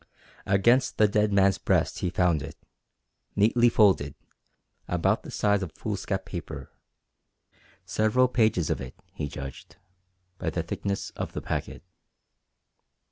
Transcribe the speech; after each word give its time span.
Against 0.47 0.97
the 0.97 1.07
dead 1.07 1.31
man's 1.31 1.59
breast 1.59 1.99
he 1.99 2.09
found 2.09 2.41
it, 2.41 2.55
neatly 3.35 3.69
folded, 3.69 4.15
about 4.87 5.21
the 5.21 5.29
size 5.29 5.61
of 5.61 5.73
foolscap 5.73 6.25
paper 6.25 6.71
several 7.85 8.27
pages 8.27 8.71
of 8.71 8.81
it, 8.81 8.95
he 9.13 9.27
judged, 9.27 9.75
by 10.39 10.49
the 10.49 10.63
thickness 10.63 11.11
of 11.11 11.33
the 11.33 11.41
packet. 11.43 11.83